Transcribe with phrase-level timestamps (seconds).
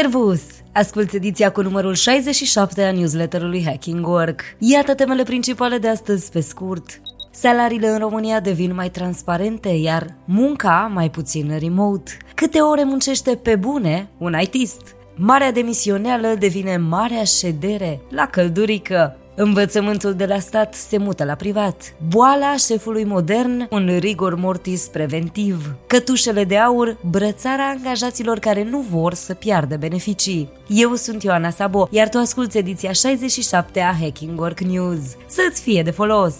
[0.00, 0.42] Servus!
[0.72, 4.40] Asculți ediția cu numărul 67 a newsletterului Hacking Work.
[4.58, 7.00] Iată temele principale de astăzi pe scurt.
[7.30, 12.10] Salariile în România devin mai transparente, iar munca mai puțin remote.
[12.34, 14.94] Câte ore muncește pe bune un ITist?
[15.14, 19.16] Marea demisioneală devine marea ședere la căldurică.
[19.38, 21.94] Învățământul de la stat se mută la privat.
[22.08, 25.74] Boala șefului modern, un rigor mortis preventiv.
[25.86, 30.48] Cătușele de aur, brățarea angajaților care nu vor să piardă beneficii.
[30.68, 35.00] Eu sunt Ioana Sabo, iar tu asculti ediția 67 a Hacking Work News.
[35.26, 36.34] Să-ți fie de folos!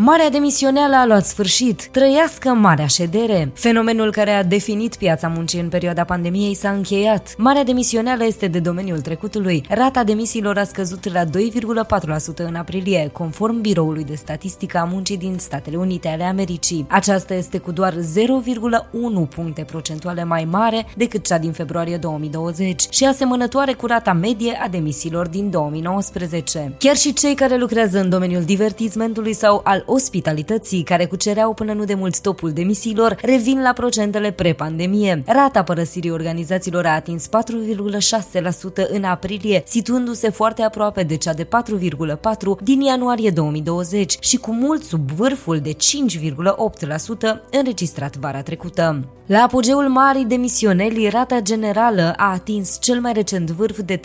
[0.00, 1.86] Marea demisioneală a luat sfârșit.
[1.86, 3.50] Trăiască marea ședere.
[3.54, 7.34] Fenomenul care a definit piața muncii în perioada pandemiei s-a încheiat.
[7.38, 9.64] Marea demisioneală este de domeniul trecutului.
[9.68, 11.30] Rata demisiilor a scăzut la 2,4%
[12.36, 16.86] în aprilie, conform Biroului de Statistică a Muncii din Statele Unite ale Americii.
[16.88, 23.04] Aceasta este cu doar 0,1 puncte procentuale mai mare decât cea din februarie 2020 și
[23.04, 26.74] asemănătoare cu rata medie a demisiilor din 2019.
[26.78, 31.84] Chiar și cei care lucrează în domeniul divertismentului sau al ospitalității, care cucereau până nu
[31.84, 35.22] de mult topul demisiilor, revin la procentele pre-pandemie.
[35.26, 41.48] Rata părăsirii organizațiilor a atins 4,6% în aprilie, situându-se foarte aproape de cea de 4,4%
[42.62, 45.76] din ianuarie 2020 și cu mult sub vârful de 5,8%
[47.50, 49.02] înregistrat vara trecută.
[49.28, 54.00] La apogeul marii demisioneli, rata generală a atins cel mai recent vârf de 3%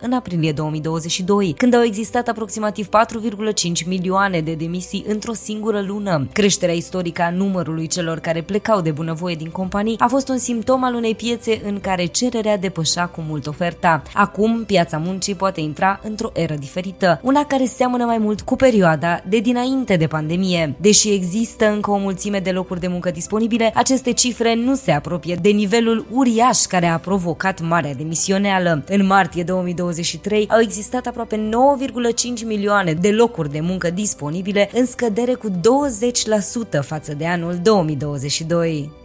[0.00, 6.28] în aprilie 2022, când au existat aproximativ 4,5 milioane de demisii emisii într-o singură lună.
[6.32, 10.84] Creșterea istorică a numărului celor care plecau de bunăvoie din companii a fost un simptom
[10.84, 14.02] al unei piețe în care cererea depășea cu mult oferta.
[14.14, 19.22] Acum, piața muncii poate intra într-o eră diferită, una care seamănă mai mult cu perioada
[19.28, 20.74] de dinainte de pandemie.
[20.80, 25.38] Deși există încă o mulțime de locuri de muncă disponibile, aceste cifre nu se apropie
[25.40, 28.84] de nivelul uriaș care a provocat marea demisioneală.
[28.88, 35.34] În martie 2023 au existat aproape 9,5 milioane de locuri de muncă disponibile în scădere
[35.34, 35.52] cu 20%
[36.80, 38.97] față de anul 2022.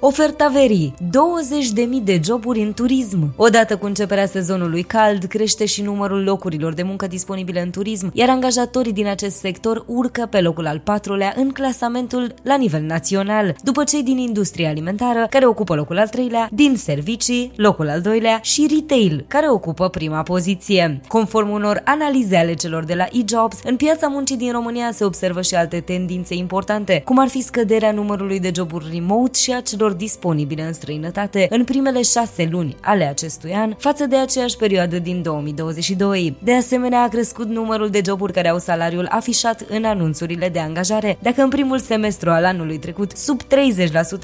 [0.00, 3.34] Oferta verii, 20.000 de joburi în turism.
[3.36, 8.28] Odată cu începerea sezonului cald, crește și numărul locurilor de muncă disponibile în turism, iar
[8.28, 13.84] angajatorii din acest sector urcă pe locul al patrulea în clasamentul la nivel național, după
[13.84, 18.68] cei din industria alimentară, care ocupă locul al treilea, din servicii, locul al doilea și
[18.74, 21.00] retail, care ocupă prima poziție.
[21.08, 25.42] Conform unor analize ale celor de la eJobs, în piața muncii din România se observă
[25.42, 29.84] și alte tendințe importante, cum ar fi scăderea numărului de joburi remote și a celor
[29.86, 34.98] celor disponibile în străinătate în primele șase luni ale acestui an față de aceeași perioadă
[34.98, 36.36] din 2022.
[36.42, 41.18] De asemenea, a crescut numărul de joburi care au salariul afișat în anunțurile de angajare.
[41.22, 43.46] Dacă în primul semestru al anului trecut sub 30%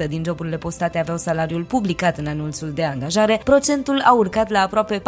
[0.08, 4.98] din joburile postate aveau salariul publicat în anunțul de angajare, procentul a urcat la aproape
[4.98, 5.02] 40%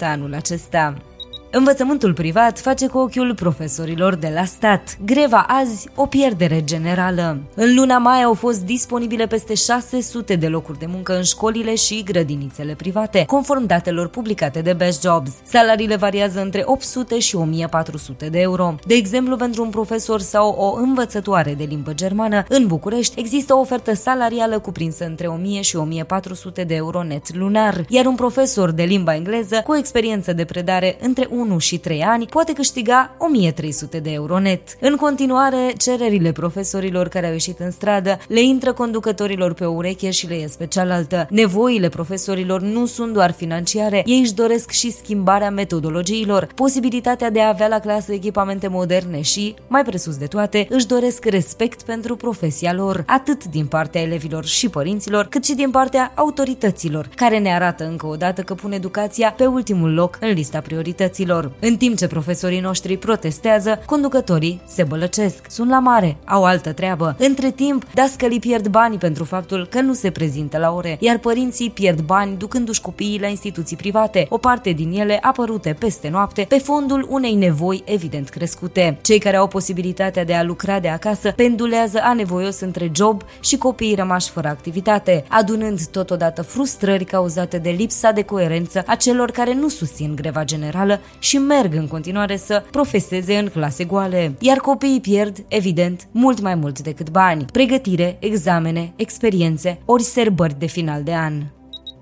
[0.00, 1.11] anul acesta.
[1.54, 4.98] Învățământul privat face cu ochiul profesorilor de la stat.
[5.04, 7.38] Greva azi, o pierdere generală.
[7.54, 12.02] În luna mai au fost disponibile peste 600 de locuri de muncă în școlile și
[12.02, 15.30] grădinițele private, conform datelor publicate de Best Jobs.
[15.42, 18.74] Salariile variază între 800 și 1400 de euro.
[18.86, 23.60] De exemplu, pentru un profesor sau o învățătoare de limbă germană, în București există o
[23.60, 28.82] ofertă salarială cuprinsă între 1000 și 1400 de euro net lunar, iar un profesor de
[28.82, 34.10] limba engleză cu experiență de predare între 1 și 3 ani poate câștiga 1300 de
[34.12, 34.62] euro net.
[34.80, 40.10] În continuare, cererile profesorilor care au ieșit în stradă le intră conducătorilor pe o ureche
[40.10, 41.26] și le ies pe cealaltă.
[41.30, 47.48] Nevoile profesorilor nu sunt doar financiare, ei își doresc și schimbarea metodologiilor, posibilitatea de a
[47.48, 52.72] avea la clasă echipamente moderne și, mai presus de toate, își doresc respect pentru profesia
[52.72, 57.84] lor, atât din partea elevilor și părinților, cât și din partea autorităților, care ne arată
[57.84, 61.52] încă o dată că pun educația pe ultimul loc în lista priorităților lor.
[61.60, 67.16] În timp ce profesorii noștri protestează, conducătorii se bălăcesc, sunt la mare, au altă treabă.
[67.18, 71.70] Între timp, dascălii pierd bani pentru faptul că nu se prezintă la ore, iar părinții
[71.70, 76.58] pierd bani ducându-și copiii la instituții private, o parte din ele apărute peste noapte, pe
[76.58, 78.98] fondul unei nevoi evident crescute.
[79.02, 83.94] Cei care au posibilitatea de a lucra de acasă pendulează anevoios între job și copiii
[83.94, 89.68] rămași fără activitate, adunând totodată frustrări cauzate de lipsa de coerență a celor care nu
[89.68, 95.44] susțin greva generală și merg în continuare să profeseze în clase goale, iar copiii pierd,
[95.48, 101.32] evident, mult mai mult decât bani, pregătire, examene, experiențe, ori serbări de final de an.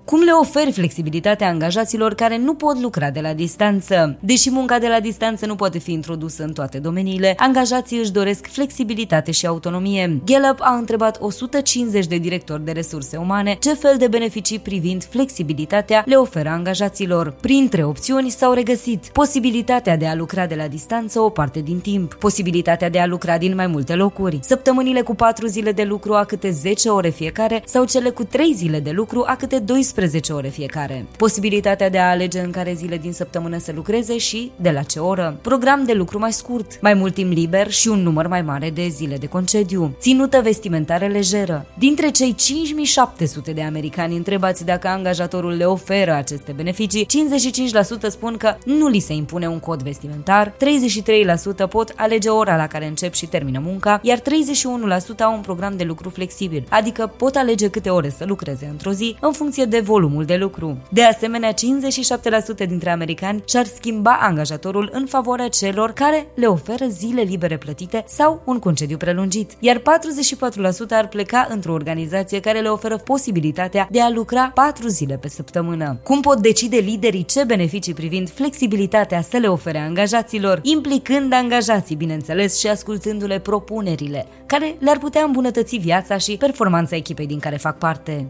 [0.05, 4.17] Cum le oferi flexibilitatea angajaților care nu pot lucra de la distanță?
[4.19, 8.47] Deși munca de la distanță nu poate fi introdusă în toate domeniile, angajații își doresc
[8.47, 10.21] flexibilitate și autonomie.
[10.25, 16.03] Gallup a întrebat 150 de directori de resurse umane ce fel de beneficii privind flexibilitatea
[16.05, 17.35] le oferă angajaților.
[17.41, 22.13] Printre opțiuni s-au regăsit posibilitatea de a lucra de la distanță o parte din timp,
[22.13, 26.23] posibilitatea de a lucra din mai multe locuri, săptămânile cu 4 zile de lucru a
[26.23, 29.90] câte 10 ore fiecare sau cele cu 3 zile de lucru a câte 12
[30.29, 34.71] ore fiecare, posibilitatea de a alege în care zile din săptămână să lucreze și de
[34.71, 38.27] la ce oră, program de lucru mai scurt, mai mult timp liber și un număr
[38.27, 41.65] mai mare de zile de concediu, ținută vestimentare lejeră.
[41.77, 47.07] Dintre cei 5700 de americani întrebați dacă angajatorul le oferă aceste beneficii,
[48.05, 50.53] 55% spun că nu li se impune un cod vestimentar,
[51.65, 54.21] 33% pot alege ora la care încep și termină munca, iar 31%
[55.19, 59.15] au un program de lucru flexibil, adică pot alege câte ore să lucreze într-o zi
[59.19, 60.77] în funcție de volumul de lucru.
[60.89, 61.55] De asemenea, 57%
[62.67, 68.41] dintre americani și-ar schimba angajatorul în favoarea celor care le oferă zile libere plătite sau
[68.45, 69.81] un concediu prelungit, iar 44%
[70.89, 75.99] ar pleca într-o organizație care le oferă posibilitatea de a lucra 4 zile pe săptămână.
[76.03, 82.59] Cum pot decide liderii ce beneficii privind flexibilitatea să le ofere angajaților, implicând angajații, bineînțeles,
[82.59, 88.27] și ascultându-le propunerile, care le-ar putea îmbunătăți viața și performanța echipei din care fac parte.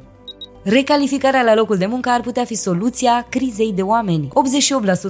[0.64, 4.28] Recalificarea la locul de muncă ar putea fi soluția crizei de oameni.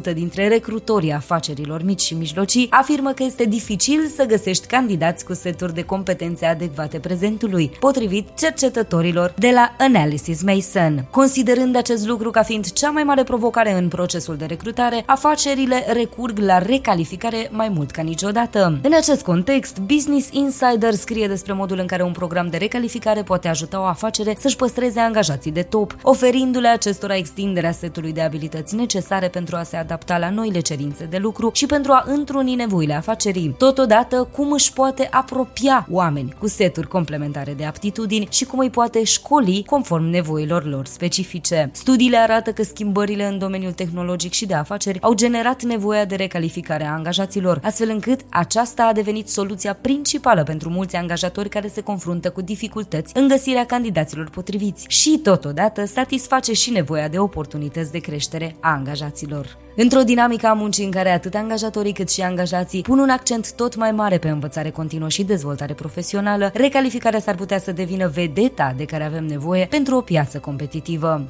[0.10, 5.34] 88% dintre recrutorii afacerilor mici și mijlocii afirmă că este dificil să găsești candidați cu
[5.34, 11.08] seturi de competențe adecvate prezentului, potrivit cercetătorilor de la Analysis Mason.
[11.10, 16.38] Considerând acest lucru ca fiind cea mai mare provocare în procesul de recrutare, afacerile recurg
[16.38, 18.80] la recalificare mai mult ca niciodată.
[18.84, 23.48] În acest context, Business Insider scrie despre modul în care un program de recalificare poate
[23.48, 28.76] ajuta o afacere să-și păstreze angajații angajații de top, oferindu-le acestora extinderea setului de abilități
[28.76, 32.94] necesare pentru a se adapta la noile cerințe de lucru și pentru a întruni nevoile
[32.94, 33.56] afacerii.
[33.58, 39.04] Totodată, cum își poate apropia oameni cu seturi complementare de aptitudini și cum îi poate
[39.04, 41.70] școli conform nevoilor lor specifice.
[41.74, 46.86] Studiile arată că schimbările în domeniul tehnologic și de afaceri au generat nevoia de recalificare
[46.86, 52.30] a angajaților, astfel încât aceasta a devenit soluția principală pentru mulți angajatori care se confruntă
[52.30, 58.56] cu dificultăți în găsirea candidaților potriviți și totodată satisface și nevoia de oportunități de creștere
[58.60, 59.58] a angajaților.
[59.76, 63.76] Într-o dinamică a muncii în care atât angajatorii cât și angajații pun un accent tot
[63.76, 68.86] mai mare pe învățare continuă și dezvoltare profesională, recalificarea s-ar putea să devină vedeta de
[68.86, 71.28] care avem nevoie pentru o piață competitivă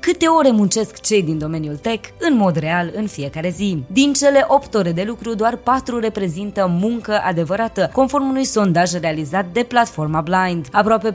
[0.00, 3.82] câte ore muncesc cei din domeniul tech în mod real în fiecare zi.
[3.86, 9.46] Din cele 8 ore de lucru, doar 4 reprezintă muncă adevărată, conform unui sondaj realizat
[9.52, 10.68] de platforma Blind.
[10.72, 11.14] Aproape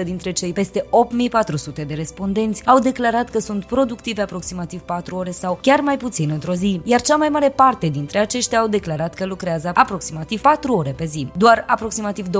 [0.00, 5.30] 45% dintre cei peste 8400 de respondenți au declarat că sunt productivi aproximativ 4 ore
[5.30, 9.14] sau chiar mai puțin într-o zi, iar cea mai mare parte dintre aceștia au declarat
[9.14, 11.28] că lucrează aproximativ 4 ore pe zi.
[11.36, 12.30] Doar aproximativ 25%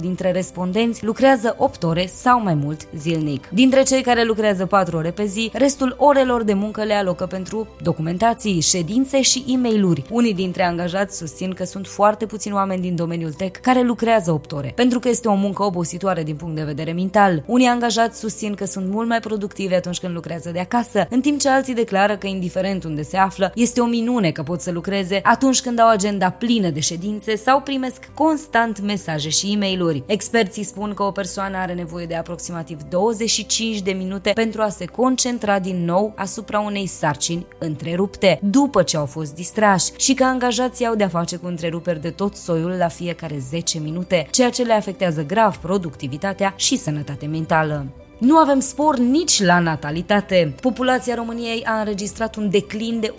[0.00, 3.48] dintre respondenți lucrează 8 ore sau mai mult zilnic.
[3.48, 7.68] Dintre cei care lucrează 4 ore pe zi, restul orelor de muncă le alocă pentru
[7.82, 12.96] documentații, ședințe și e mail Unii dintre angajați susțin că sunt foarte puțini oameni din
[12.96, 16.62] domeniul tech care lucrează 8 ore, pentru că este o muncă obositoare din punct de
[16.62, 17.42] vedere mental.
[17.46, 21.40] Unii angajați susțin că sunt mult mai productivi atunci când lucrează de acasă, în timp
[21.40, 25.20] ce alții declară că indiferent unde se află, este o minune că pot să lucreze
[25.22, 30.62] atunci când au agenda plină de ședințe sau primesc constant mesaje și e mail Experții
[30.62, 34.84] spun că o persoană are nevoie de aproximativ 25 de minute minute pentru a se
[34.84, 40.86] concentra din nou asupra unei sarcini întrerupte, după ce au fost distrași și că angajații
[40.86, 44.72] au de-a face cu întreruperi de tot soiul la fiecare 10 minute, ceea ce le
[44.72, 47.86] afectează grav productivitatea și sănătatea mentală.
[48.18, 50.54] Nu avem spor nici la natalitate.
[50.60, 53.14] Populația României a înregistrat un declin de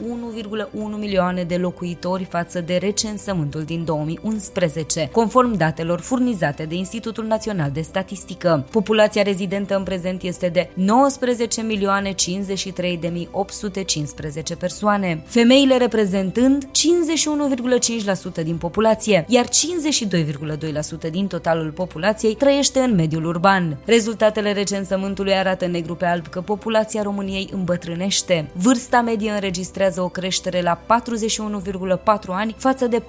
[0.72, 7.72] 1,1 milioane de locuitori față de recensământul din 2011, conform datelor furnizate de Institutul Național
[7.72, 8.66] de Statistică.
[8.72, 16.66] Populația rezidentă în prezent este de 19 milioane 53 de 815 persoane, femeile reprezentând
[18.40, 23.78] 51,5% din populație, iar 52,2% din totalul populației trăiește în mediul urban.
[23.86, 28.50] Rezultatele recensământului recensământului arată negru pe alb că populația României îmbătrânește.
[28.54, 30.80] Vârsta medie înregistrează o creștere la
[31.98, 33.04] 41,4 ani față de 40,8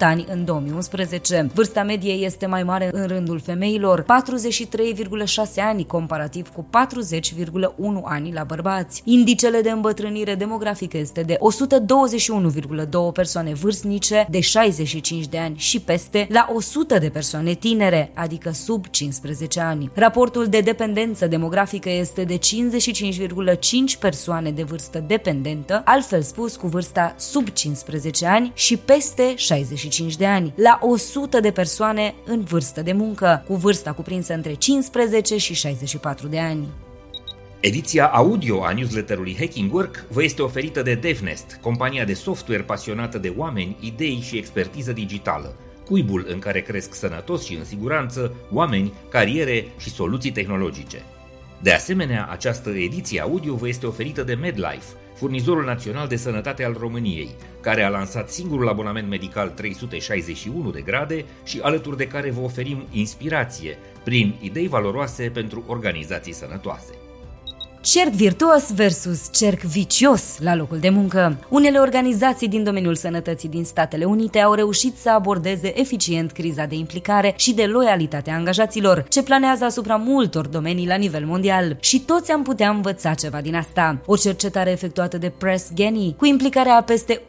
[0.00, 1.50] ani în 2011.
[1.54, 4.06] Vârsta medie este mai mare în rândul femeilor, 43,6
[5.56, 6.68] ani comparativ cu 40,1
[8.04, 9.02] ani la bărbați.
[9.04, 11.38] Indicele de îmbătrânire demografică este de
[12.78, 18.50] 121,2 persoane vârstnice de 65 de ani și peste la 100 de persoane tinere, adică
[18.50, 19.90] sub 15 ani.
[19.94, 26.66] Raportul de de dependență demografică este de 55,5 persoane de vârstă dependentă, altfel spus cu
[26.66, 32.82] vârsta sub 15 ani și peste 65 de ani, la 100 de persoane în vârstă
[32.82, 36.68] de muncă, cu vârsta cuprinsă între 15 și 64 de ani.
[37.60, 43.18] Ediția audio a newsletterului Hacking Work vă este oferită de DevNest, compania de software pasionată
[43.18, 45.56] de oameni, idei și expertiză digitală,
[45.88, 51.02] cuibul în care cresc sănătos și în siguranță oameni, cariere și soluții tehnologice.
[51.62, 56.76] De asemenea, această ediție audio vă este oferită de MedLife, furnizorul național de sănătate al
[56.78, 62.40] României, care a lansat singurul abonament medical 361 de grade și alături de care vă
[62.40, 67.07] oferim inspirație prin idei valoroase pentru organizații sănătoase.
[67.80, 71.38] Cerc virtuos versus cerc vicios la locul de muncă.
[71.48, 76.74] Unele organizații din domeniul sănătății din Statele Unite au reușit să abordeze eficient criza de
[76.74, 81.76] implicare și de loialitate a angajaților, ce planează asupra multor domenii la nivel mondial.
[81.80, 84.00] Și toți am putea învăța ceva din asta.
[84.06, 87.22] O cercetare efectuată de Press Ganey, cu implicarea a peste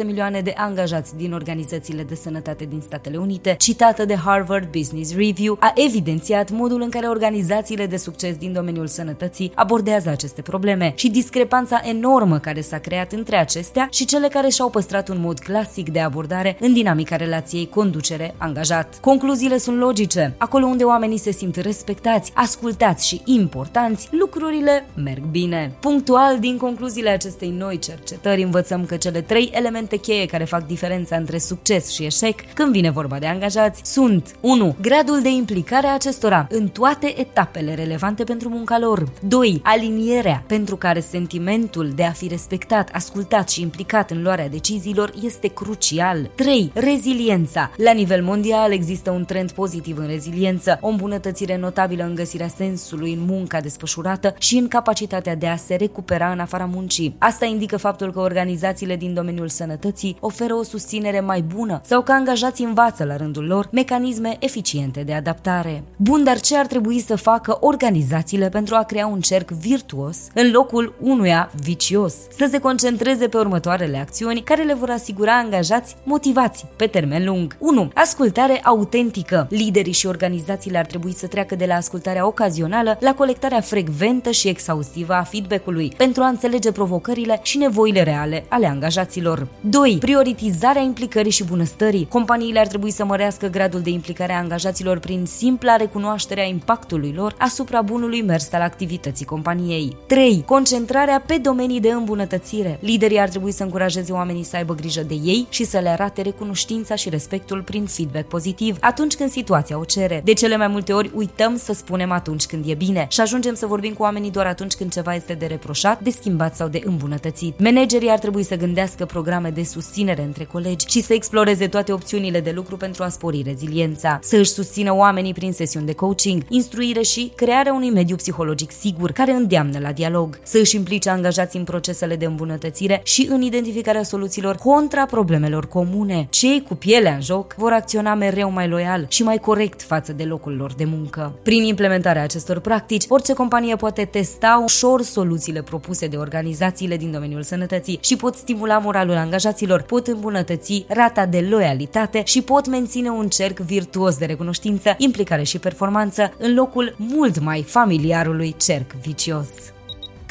[0.00, 5.14] 1,6 milioane de angajați din organizațiile de sănătate din Statele Unite, citată de Harvard Business
[5.14, 10.92] Review, a evidențiat modul în care organizațiile de succes din domeniul sănătății abordează aceste probleme
[10.96, 15.38] și discrepanța enormă care s-a creat între acestea și cele care și-au păstrat un mod
[15.38, 18.98] clasic de abordare în dinamica relației conducere-angajat.
[19.00, 20.34] Concluziile sunt logice.
[20.38, 25.74] Acolo unde oamenii se simt respectați, ascultați și importanți, lucrurile merg bine.
[25.80, 31.16] Punctual, din concluziile acestei noi cercetări, învățăm că cele trei elemente cheie care fac diferența
[31.16, 34.76] între succes și eșec când vine vorba de angajați sunt 1.
[34.80, 39.04] Gradul de implicare a acestora în toate etapele relevante pentru munca lor.
[39.20, 39.41] 2.
[39.42, 39.60] 2.
[39.62, 45.48] Alinierea, pentru care sentimentul de a fi respectat, ascultat și implicat în luarea deciziilor este
[45.48, 46.30] crucial.
[46.34, 46.70] 3.
[46.74, 47.70] Reziliența.
[47.76, 53.12] La nivel mondial există un trend pozitiv în reziliență, o îmbunătățire notabilă în găsirea sensului
[53.12, 57.14] în munca desfășurată și în capacitatea de a se recupera în afara muncii.
[57.18, 62.12] Asta indică faptul că organizațiile din domeniul sănătății oferă o susținere mai bună sau că
[62.12, 65.84] angajații învață la rândul lor mecanisme eficiente de adaptare.
[65.96, 70.16] Bun, dar ce ar trebui să facă organizațiile pentru a crea un cer cerc virtuos
[70.34, 72.14] în locul unuia vicios.
[72.36, 77.56] Să se concentreze pe următoarele acțiuni care le vor asigura angajați motivați pe termen lung.
[77.58, 77.90] 1.
[77.94, 79.46] Ascultare autentică.
[79.50, 84.48] Liderii și organizațiile ar trebui să treacă de la ascultarea ocazională la colectarea frecventă și
[84.48, 89.48] exhaustivă a feedback-ului pentru a înțelege provocările și nevoile reale ale angajaților.
[89.60, 89.96] 2.
[90.00, 92.06] Prioritizarea implicării și bunăstării.
[92.08, 97.12] Companiile ar trebui să mărească gradul de implicare a angajaților prin simpla recunoaștere a impactului
[97.16, 99.96] lor asupra bunului mers al activității companiei.
[100.06, 100.42] 3.
[100.46, 102.78] Concentrarea pe domenii de îmbunătățire.
[102.80, 106.22] Liderii ar trebui să încurajeze oamenii să aibă grijă de ei și să le arate
[106.22, 110.20] recunoștința și respectul prin feedback pozitiv atunci când situația o cere.
[110.24, 113.66] De cele mai multe ori uităm să spunem atunci când e bine și ajungem să
[113.66, 117.60] vorbim cu oamenii doar atunci când ceva este de reproșat, de schimbat sau de îmbunătățit.
[117.60, 122.40] Managerii ar trebui să gândească programe de susținere între colegi și să exploreze toate opțiunile
[122.40, 127.02] de lucru pentru a spori reziliența, să își susțină oamenii prin sesiuni de coaching, instruire
[127.02, 131.64] și crearea unui mediu psihologic sigur care îndeamnă la dialog, să își implice angajații în
[131.64, 136.26] procesele de îmbunătățire și în identificarea soluțiilor contra problemelor comune.
[136.30, 140.24] Cei cu pielea în joc vor acționa mereu mai loial și mai corect față de
[140.24, 141.34] locul lor de muncă.
[141.42, 147.42] Prin implementarea acestor practici, orice companie poate testa ușor soluțiile propuse de organizațiile din domeniul
[147.42, 153.28] sănătății și pot stimula moralul angajaților, pot îmbunătăți rata de loialitate și pot menține un
[153.28, 159.74] cerc virtuos de recunoștință, implicare și performanță în locul mult mai familiarului cerc virtuos vicios.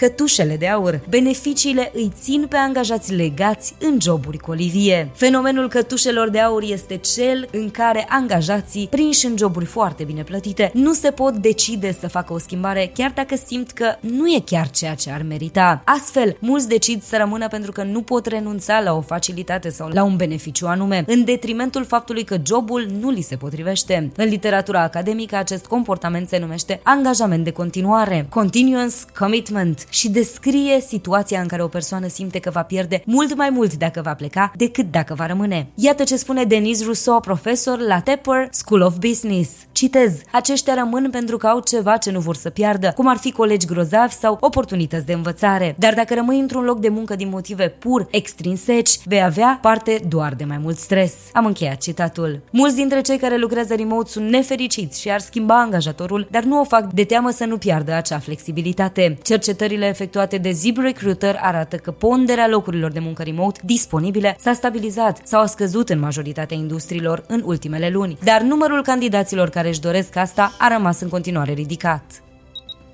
[0.01, 1.01] Cătușele de aur.
[1.09, 5.09] Beneficiile îi țin pe angajați legați în joburi cu Olivie.
[5.13, 10.71] Fenomenul cătușelor de aur este cel în care angajații, prinși în joburi foarte bine plătite,
[10.73, 14.69] nu se pot decide să facă o schimbare chiar dacă simt că nu e chiar
[14.69, 15.81] ceea ce ar merita.
[15.85, 20.03] Astfel, mulți decid să rămână pentru că nu pot renunța la o facilitate sau la
[20.03, 24.11] un beneficiu anume, în detrimentul faptului că jobul nu li se potrivește.
[24.15, 31.41] În literatura academică, acest comportament se numește angajament de continuare, continuous commitment, și descrie situația
[31.41, 34.91] în care o persoană simte că va pierde mult mai mult dacă va pleca decât
[34.91, 35.67] dacă va rămâne.
[35.75, 39.51] Iată ce spune Denise Rousseau, profesor la Tepper School of Business.
[39.71, 43.31] Citez, aceștia rămân pentru că au ceva ce nu vor să piardă, cum ar fi
[43.31, 45.75] colegi grozavi sau oportunități de învățare.
[45.77, 50.33] Dar dacă rămâi într-un loc de muncă din motive pur extrinseci, vei avea parte doar
[50.33, 51.13] de mai mult stres.
[51.33, 52.41] Am încheiat citatul.
[52.51, 56.63] Mulți dintre cei care lucrează remote sunt nefericiți și ar schimba angajatorul, dar nu o
[56.63, 59.17] fac de teamă să nu piardă acea flexibilitate.
[59.23, 65.19] Cercetările studiile efectuate de ZipRecruiter arată că ponderea locurilor de muncă remote disponibile s-a stabilizat
[65.23, 70.15] sau a scăzut în majoritatea industriilor în ultimele luni, dar numărul candidaților care își doresc
[70.15, 72.30] asta a rămas în continuare ridicat.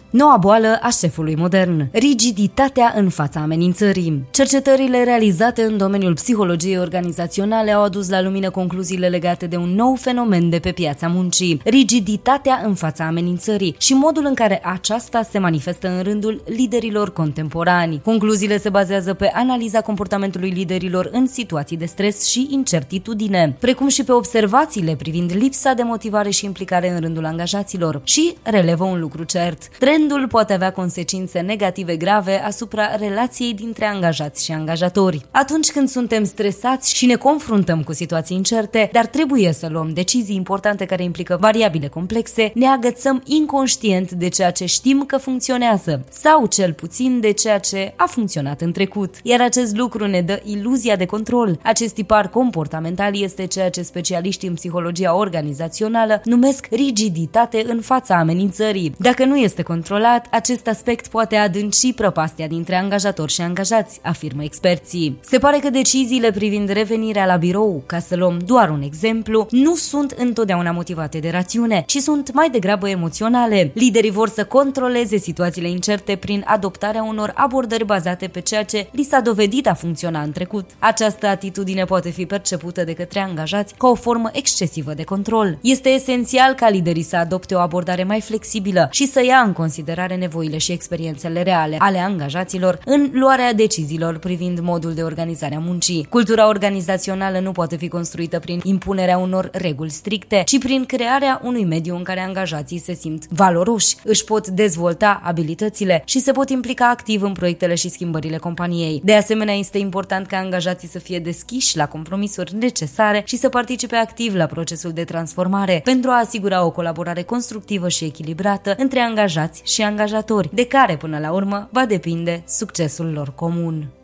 [0.10, 4.24] Noua boală a șefului modern, rigiditatea în fața amenințării.
[4.32, 9.96] Cercetările realizate în domeniul psihologiei organizaționale au adus la lumină concluziile legate de un nou
[9.96, 15.40] fenomen de pe piața muncii, rigiditatea în fața amenințării și modul în care aceasta se
[15.40, 18.02] manifestă în rândul liderilor contemporani.
[18.04, 24.04] Concluziile se bazează pe analiza comportamentului liderilor în situații de stres și incertitudine, precum și
[24.04, 29.24] pe observațiile privind lipsa de motivare și implicare în rândul angajaților și relevă un lucru
[29.24, 29.70] cert.
[29.98, 35.22] Trendul poate avea consecințe negative grave asupra relației dintre angajați și angajatori.
[35.32, 40.36] Atunci când suntem stresați și ne confruntăm cu situații incerte, dar trebuie să luăm decizii
[40.36, 46.46] importante care implică variabile complexe, ne agățăm inconștient de ceea ce știm că funcționează sau
[46.46, 49.16] cel puțin de ceea ce a funcționat în trecut.
[49.24, 51.60] Iar acest lucru ne dă iluzia de control.
[51.64, 58.96] Acest tipar comportamental este ceea ce specialiștii în psihologia organizațională numesc rigiditate în fața amenințării.
[58.98, 64.44] Dacă nu este control controlat, acest aspect poate adânci prăpastia dintre angajatori și angajați, afirmă
[64.44, 65.20] experții.
[65.22, 69.76] Se pare că deciziile privind revenirea la birou, ca să luăm doar un exemplu, nu
[69.76, 73.72] sunt întotdeauna motivate de rațiune, ci sunt mai degrabă emoționale.
[73.74, 79.04] Liderii vor să controleze situațiile incerte prin adoptarea unor abordări bazate pe ceea ce li
[79.04, 80.70] s-a dovedit a funcționa în trecut.
[80.80, 85.58] Această atitudine poate fi percepută de către angajați ca o formă excesivă de control.
[85.62, 89.76] Este esențial ca liderii să adopte o abordare mai flexibilă și să ia în considerare
[89.78, 95.60] considerare nevoile și experiențele reale ale angajaților în luarea deciziilor privind modul de organizare a
[95.60, 96.08] muncii.
[96.10, 101.66] Cultura organizațională nu poate fi construită prin impunerea unor reguli stricte, ci prin crearea unui
[101.66, 106.90] mediu în care angajații se simt valoroși, își pot dezvolta abilitățile și se pot implica
[106.90, 109.02] activ în proiectele și schimbările companiei.
[109.04, 113.96] De asemenea, este important ca angajații să fie deschiși la compromisuri necesare și să participe
[113.96, 119.62] activ la procesul de transformare pentru a asigura o colaborare constructivă și echilibrată între angajați
[119.68, 123.97] și angajatori, de care până la urmă va depinde succesul lor comun.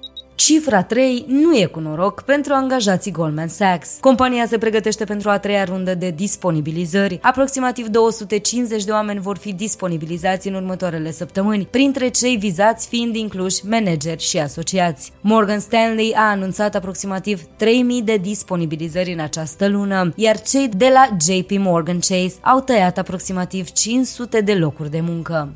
[0.45, 3.97] Cifra 3 nu e cu noroc pentru angajații Goldman Sachs.
[3.99, 7.19] Compania se pregătește pentru a treia rundă de disponibilizări.
[7.21, 13.67] Aproximativ 250 de oameni vor fi disponibilizați în următoarele săptămâni, printre cei vizați fiind incluși
[13.67, 15.11] manageri și asociați.
[15.21, 21.17] Morgan Stanley a anunțat aproximativ 3000 de disponibilizări în această lună, iar cei de la
[21.19, 25.53] JP Morgan Chase au tăiat aproximativ 500 de locuri de muncă.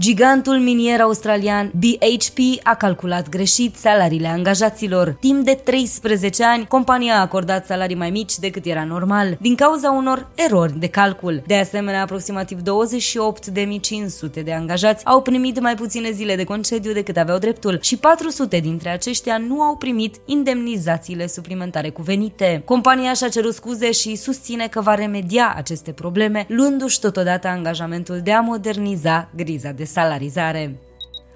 [0.00, 5.16] Gigantul minier australian BHP a calculat greșit salariile angajaților.
[5.20, 9.90] Timp de 13 ani, compania a acordat salarii mai mici decât era normal, din cauza
[9.90, 11.42] unor erori de calcul.
[11.46, 17.38] De asemenea, aproximativ 28.500 de angajați au primit mai puține zile de concediu decât aveau
[17.38, 22.62] dreptul și 400 dintre aceștia nu au primit indemnizațiile suplimentare cuvenite.
[22.64, 28.32] Compania și-a cerut scuze și susține că va remedia aceste probleme, luându-și totodată angajamentul de
[28.32, 30.87] a moderniza griza de salarizare.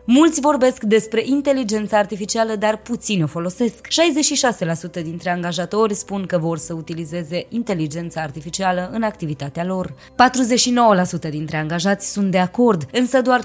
[0.04, 3.86] Mulți vorbesc despre inteligența artificială, dar puțini o folosesc.
[4.98, 9.94] 66% dintre angajatori spun că vor să utilizeze inteligența artificială în activitatea lor.
[11.26, 13.44] 49% dintre angajați sunt de acord, însă doar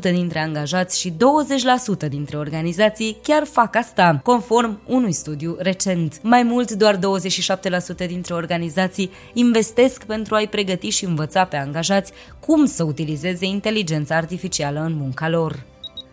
[0.00, 1.12] dintre angajați și
[2.04, 6.20] 20% dintre organizații chiar fac asta, conform unui studiu recent.
[6.22, 12.66] Mai mult, doar 27% dintre organizații investesc pentru a-i pregăti și învăța pe angajați cum
[12.66, 15.36] să utilizeze inteligența artificială în munca lor.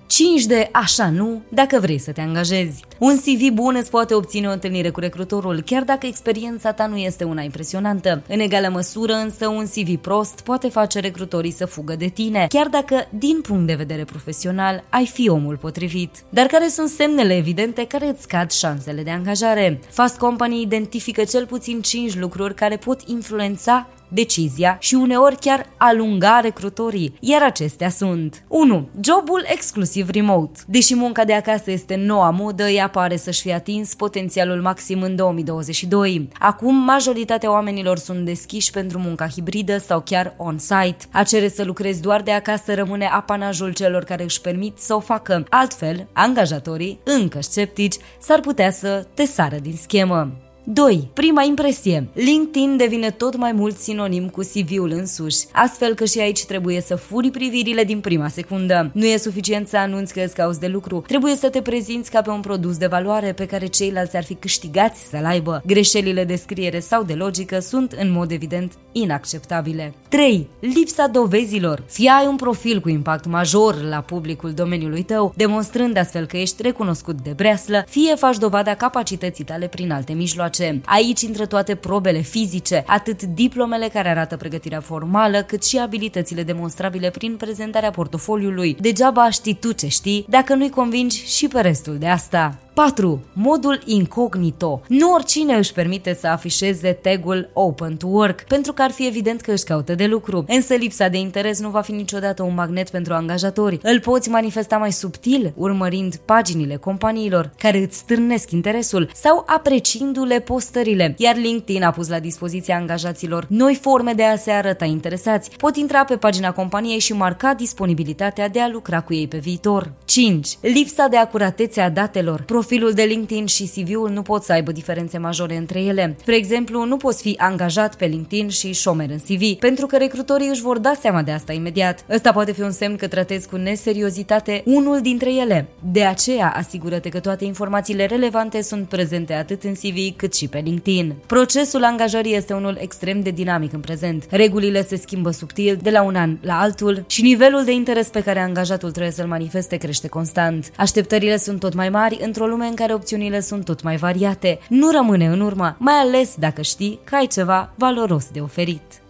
[0.08, 2.84] 5 de așa nu dacă vrei să te angajezi.
[3.00, 6.98] Un CV bun îți poate obține o întâlnire cu recrutorul, chiar dacă experiența ta nu
[6.98, 8.24] este una impresionantă.
[8.28, 12.68] În egală măsură însă un CV prost poate face recrutorii să fugă de tine, chiar
[12.68, 16.24] dacă din punct de vedere profesional ai fi omul potrivit.
[16.30, 19.80] Dar care sunt semnele evidente care îți scad șansele de angajare?
[19.90, 26.40] Fast Company identifică cel puțin 5 lucruri care pot influența decizia și uneori chiar alunga
[26.40, 28.90] recrutorii, iar acestea sunt 1.
[29.02, 30.60] Jobul exclusiv remote.
[30.68, 35.16] Deși munca de acasă este noua modă, ea pare să-și fie atins potențialul maxim în
[35.16, 36.30] 2022.
[36.40, 41.06] Acum, majoritatea oamenilor sunt deschiși pentru munca hibridă sau chiar on-site.
[41.12, 45.00] A cere să lucrezi doar de acasă rămâne apanajul celor care își permit să o
[45.00, 45.46] facă.
[45.50, 50.45] Altfel, angajatorii, încă sceptici, s-ar putea să te sară din schemă.
[50.68, 51.10] 2.
[51.14, 52.08] Prima impresie.
[52.14, 56.96] LinkedIn devine tot mai mult sinonim cu CV-ul însuși, astfel că și aici trebuie să
[56.96, 58.92] furi privirile din prima secundă.
[58.94, 62.22] Nu e suficient să anunți că îți cauți de lucru, trebuie să te prezinți ca
[62.22, 65.62] pe un produs de valoare pe care ceilalți ar fi câștigați să-l aibă.
[65.66, 69.94] Greșelile de scriere sau de logică sunt în mod evident inacceptabile.
[70.10, 70.48] 3.
[70.60, 71.84] Lipsa dovezilor.
[71.88, 76.62] Fie ai un profil cu impact major la publicul domeniului tău, demonstrând astfel că ești
[76.62, 80.55] recunoscut de breaslă, fie faci dovada capacității tale prin alte mijloace.
[80.86, 87.10] Aici intră toate probele fizice, atât diplomele care arată pregătirea formală, cât și abilitățile demonstrabile
[87.10, 88.78] prin prezentarea portofoliului.
[88.80, 92.65] Degeaba știi tu ce știi dacă nu-i convingi și pe restul de asta.
[92.76, 93.24] 4.
[93.34, 94.82] Modul incognito.
[94.88, 99.42] Nu oricine își permite să afișeze tagul Open to Work, pentru că ar fi evident
[99.42, 100.46] că își caută de lucru.
[100.48, 103.80] Însă lipsa de interes nu va fi niciodată un magnet pentru angajatori.
[103.82, 111.14] Îl poți manifesta mai subtil, urmărind paginile companiilor care îți stârnesc interesul sau apreciindu-le postările.
[111.18, 115.50] Iar LinkedIn a pus la dispoziția angajaților noi forme de a se arăta interesați.
[115.58, 119.92] Pot intra pe pagina companiei și marca disponibilitatea de a lucra cu ei pe viitor.
[120.06, 120.58] 5.
[120.62, 122.42] Lipsa de acuratețe a datelor.
[122.66, 126.16] Profilul de LinkedIn și CV-ul nu pot să aibă diferențe majore între ele.
[126.20, 130.50] Spre exemplu, nu poți fi angajat pe LinkedIn și șomer în CV, pentru că recrutorii
[130.50, 132.06] își vor da seama de asta imediat.
[132.10, 135.68] Ăsta poate fi un semn că tratezi cu neseriozitate unul dintre ele.
[135.92, 140.62] De aceea, asigură-te că toate informațiile relevante sunt prezente atât în CV cât și pe
[140.64, 141.16] LinkedIn.
[141.26, 144.26] Procesul angajării este unul extrem de dinamic în prezent.
[144.30, 148.24] Regulile se schimbă subtil de la un an la altul și nivelul de interes pe
[148.24, 150.72] care angajatul trebuie să-l manifeste crește constant.
[150.78, 154.60] Așteptările sunt tot mai mari într-o lume în care opțiunile sunt tot mai variate.
[154.70, 159.05] Nu rămâne în urmă, mai ales dacă știi că ai ceva valoros de oferit.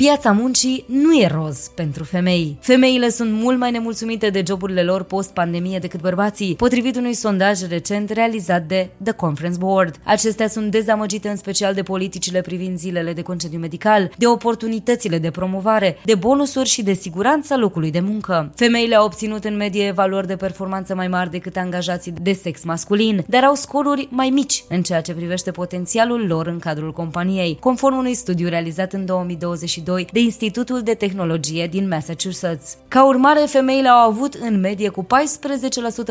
[0.00, 2.56] Piața muncii nu e roz pentru femei.
[2.60, 8.10] Femeile sunt mult mai nemulțumite de joburile lor post-pandemie decât bărbații, potrivit unui sondaj recent
[8.10, 9.94] realizat de The Conference Board.
[10.04, 15.30] Acestea sunt dezamăgite în special de politicile privind zilele de concediu medical, de oportunitățile de
[15.30, 18.52] promovare, de bonusuri și de siguranța locului de muncă.
[18.56, 23.24] Femeile au obținut în medie valori de performanță mai mari decât angajații de sex masculin,
[23.28, 27.96] dar au scoruri mai mici în ceea ce privește potențialul lor în cadrul companiei, conform
[27.96, 32.76] unui studiu realizat în 2022 2022 de Institutul de Tehnologie din Massachusetts.
[32.88, 35.06] Ca urmare, femeile au avut în medie cu 14%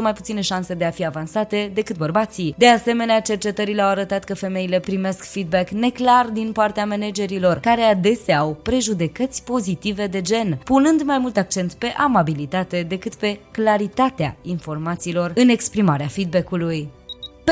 [0.02, 2.56] mai puține șanse de a fi avansate decât bărbații.
[2.58, 8.40] De asemenea, cercetările au arătat că femeile primesc feedback neclar din partea managerilor, care adesea
[8.40, 15.32] au prejudecăți pozitive de gen, punând mai mult accent pe amabilitate decât pe claritatea informațiilor
[15.36, 16.90] în exprimarea feedback-ului.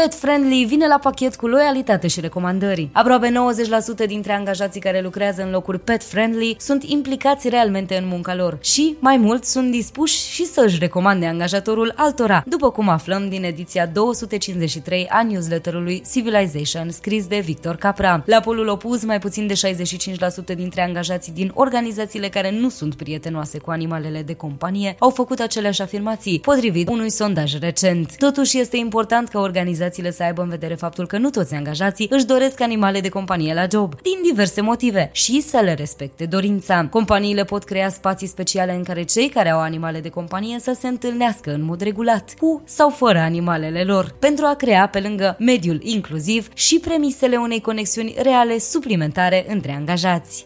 [0.01, 2.89] Pet Friendly vine la pachet cu loialitate și recomandări.
[2.91, 3.31] Aproape
[4.03, 8.57] 90% dintre angajații care lucrează în locuri Pet Friendly sunt implicați realmente în munca lor
[8.61, 13.43] și, mai mult, sunt dispuși și să își recomande angajatorul altora, după cum aflăm din
[13.43, 18.23] ediția 253 a newsletterului Civilization scris de Victor Capra.
[18.25, 19.53] La polul opus, mai puțin de
[20.53, 25.39] 65% dintre angajații din organizațiile care nu sunt prietenoase cu animalele de companie au făcut
[25.39, 28.15] aceleași afirmații, potrivit unui sondaj recent.
[28.17, 32.07] Totuși, este important ca organizația organizațiile să aibă în vedere faptul că nu toți angajații
[32.09, 36.87] își doresc animale de companie la job, din diverse motive, și să le respecte dorința.
[36.89, 40.87] Companiile pot crea spații speciale în care cei care au animale de companie să se
[40.87, 45.79] întâlnească în mod regulat, cu sau fără animalele lor, pentru a crea, pe lângă mediul
[45.83, 50.45] inclusiv, și premisele unei conexiuni reale suplimentare între angajați.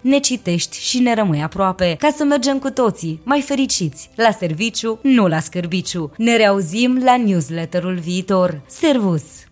[0.00, 4.30] asculti ne citești și ne rămâi aproape, ca să mergem cu toții mai fericiți, la
[4.30, 6.12] serviciu, nu la scârbiciu.
[6.16, 8.60] Ne reauzim la newsletterul viitor.
[8.66, 9.49] Servus!